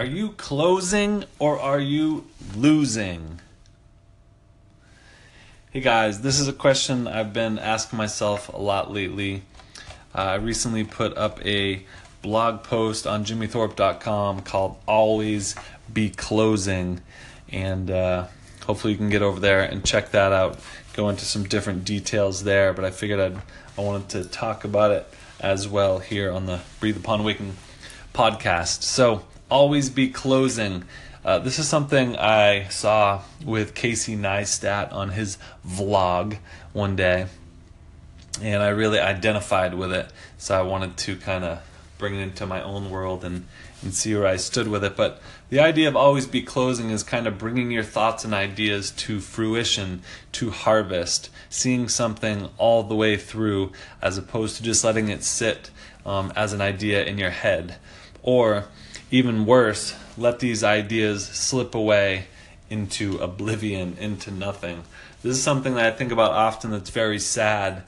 [0.00, 2.24] Are you closing or are you
[2.56, 3.38] losing?
[5.72, 9.42] Hey guys, this is a question I've been asking myself a lot lately.
[10.14, 11.82] Uh, I recently put up a
[12.22, 15.54] blog post on jimmythorpe.com called Always
[15.92, 17.02] Be Closing,
[17.50, 18.28] and uh,
[18.64, 20.60] hopefully you can get over there and check that out.
[20.94, 23.42] Go into some different details there, but I figured I'd,
[23.76, 25.06] I wanted to talk about it
[25.40, 27.58] as well here on the Breathe Upon Waking
[28.14, 28.82] podcast.
[28.82, 30.84] So, always be closing.
[31.24, 35.36] Uh, this is something I saw with Casey Neistat on his
[35.66, 36.38] vlog
[36.72, 37.26] one day,
[38.40, 40.10] and I really identified with it.
[40.38, 41.60] So I wanted to kind of
[41.98, 43.46] bring it into my own world and,
[43.82, 44.96] and see where I stood with it.
[44.96, 45.20] But
[45.50, 49.20] the idea of always be closing is kind of bringing your thoughts and ideas to
[49.20, 55.22] fruition, to harvest, seeing something all the way through, as opposed to just letting it
[55.22, 55.70] sit
[56.06, 57.76] um, as an idea in your head.
[58.22, 58.64] Or
[59.10, 62.26] even worse, let these ideas slip away
[62.68, 64.84] into oblivion, into nothing.
[65.22, 67.82] This is something that I think about often that's very sad.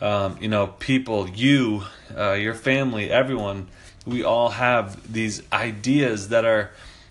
[0.00, 1.84] Um, you know, people, you,
[2.16, 3.68] uh, your family, everyone,
[4.06, 6.70] we all have these ideas that are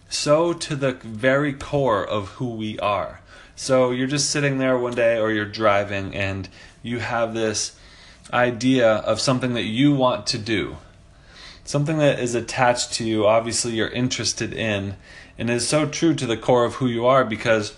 [0.09, 3.21] so to the very core of who we are.
[3.55, 6.49] So you're just sitting there one day or you're driving and
[6.81, 7.77] you have this
[8.33, 10.77] idea of something that you want to do
[11.67, 14.95] something that is attached to you, obviously you're interested in,
[15.37, 17.75] and is so true to the core of who you are because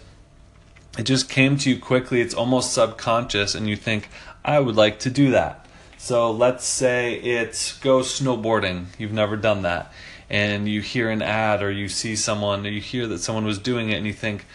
[0.98, 2.22] it just came to you quickly.
[2.22, 4.10] It's almost subconscious, and you think,
[4.46, 5.66] I would like to do that.
[5.98, 8.86] So let's say it's go snowboarding.
[8.98, 9.92] You've never done that.
[10.30, 13.58] And you hear an ad or you see someone or you hear that someone was
[13.58, 14.46] doing it and you think,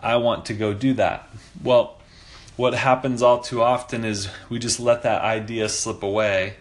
[0.00, 1.28] I want to go do that.
[1.62, 1.98] Well,
[2.56, 6.54] what happens all too often is we just let that idea slip away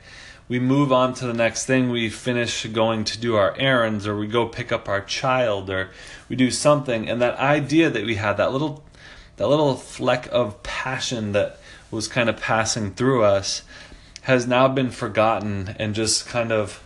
[0.49, 1.89] we move on to the next thing.
[1.89, 5.89] We finish going to do our errands, or we go pick up our child, or
[6.29, 8.83] we do something, and that idea that we had, that little,
[9.35, 11.59] that little fleck of passion that
[11.91, 13.63] was kind of passing through us,
[14.21, 16.83] has now been forgotten and just kind of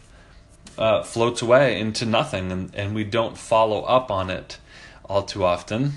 [0.77, 4.57] uh, floats away into nothing, and, and we don't follow up on it
[5.05, 5.93] all too often.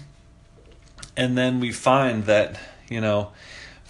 [1.17, 2.59] And then we find that
[2.91, 3.31] you know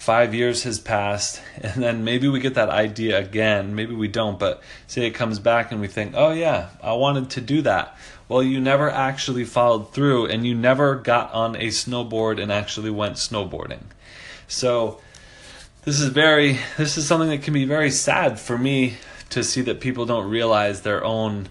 [0.05, 3.73] five years has passed and then maybe we get that idea again.
[3.73, 7.31] Maybe we don't but say it comes back and we think oh yeah i wanted
[7.31, 7.97] to do that.
[8.29, 12.91] Well you never actually followed through and you never got on a snowboard and actually
[12.91, 13.81] went snowboarding.
[14.47, 15.01] So
[15.85, 18.97] this is very this is something that can be very sad for me
[19.31, 21.49] to see that people don't realize their own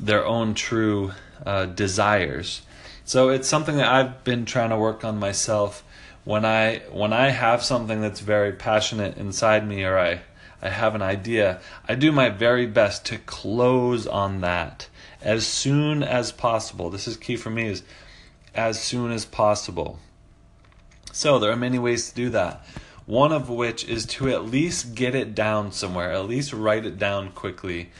[0.00, 1.12] their own true
[1.44, 2.62] uh, desires.
[3.04, 5.82] So it's something that i've been trying to work on myself
[6.26, 10.22] when I when I have something that's very passionate inside me or I
[10.60, 14.88] I have an idea, I do my very best to close on that
[15.22, 16.90] as soon as possible.
[16.90, 17.84] This is key for me is
[18.56, 20.00] as soon as possible.
[21.12, 22.66] So there are many ways to do that.
[23.06, 26.98] One of which is to at least get it down somewhere, at least write it
[26.98, 27.90] down quickly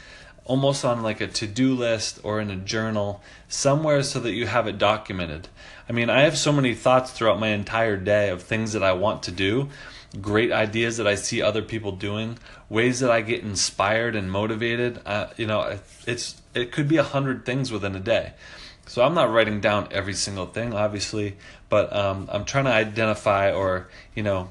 [0.47, 4.65] almost on like a to-do list or in a journal somewhere so that you have
[4.65, 5.47] it documented.
[5.87, 8.93] I mean, I have so many thoughts throughout my entire day of things that I
[8.93, 9.69] want to do,
[10.21, 15.01] great ideas that I see other people doing, ways that I get inspired and motivated.
[15.05, 18.33] Uh, you know, it's it could be a hundred things within a day.
[18.87, 21.35] So I'm not writing down every single thing, obviously,
[21.67, 24.49] but um, I'm trying to identify or you know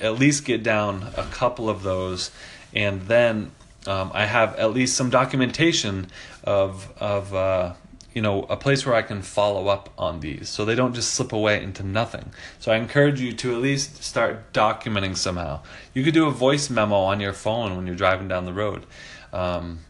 [0.00, 2.32] at least get down a couple of those,
[2.74, 3.52] and then
[3.86, 6.08] um, I have at least some documentation
[6.44, 7.74] of of uh,
[8.14, 11.14] you know a place where I can follow up on these, so they don't just
[11.14, 12.32] slip away into nothing.
[12.58, 15.60] So I encourage you to at least start documenting somehow.
[15.94, 18.84] You could do a voice memo on your phone when you're driving down the road.
[19.32, 19.80] Um,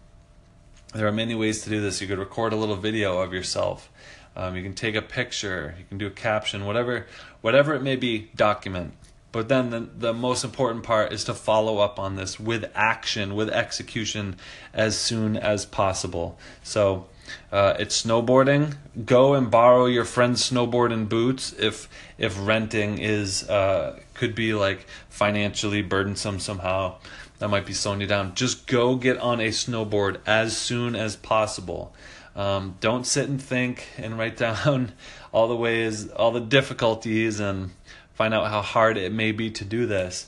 [0.95, 2.01] there are many ways to do this.
[2.01, 3.91] You could record a little video of yourself.
[4.37, 5.75] Um, you can take a picture.
[5.79, 6.65] You can do a caption.
[6.65, 7.07] Whatever,
[7.41, 8.95] whatever it may be, document.
[9.33, 13.35] But then the, the most important part is to follow up on this with action,
[13.35, 14.37] with execution
[14.75, 16.39] as soon as possible.
[16.63, 17.07] So
[17.53, 18.77] uh, it's snowboarding.
[19.05, 21.89] Go and borrow your friend's snowboard and boots if
[22.19, 26.97] if renting is uh, could be like financially burdensome somehow.
[27.39, 28.35] That might be slowing you down.
[28.35, 31.95] Just go get on a snowboard as soon as possible.
[32.37, 34.93] Um, don't sit and think and write down
[35.33, 37.71] all the ways, all the difficulties and
[38.21, 40.27] find out how hard it may be to do this.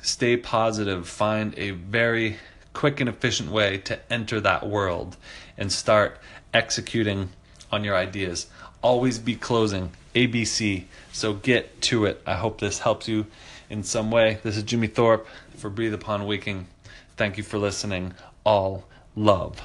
[0.00, 2.38] Stay positive, find a very
[2.72, 5.14] quick and efficient way to enter that world
[5.58, 6.16] and start
[6.54, 7.28] executing
[7.70, 8.46] on your ideas.
[8.80, 10.84] Always be closing, ABC.
[11.12, 12.22] So get to it.
[12.26, 13.26] I hope this helps you
[13.68, 14.38] in some way.
[14.42, 16.66] This is Jimmy Thorpe for Breathe Upon Waking.
[17.18, 18.14] Thank you for listening.
[18.46, 19.60] All love.